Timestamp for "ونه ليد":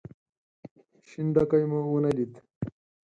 1.91-2.33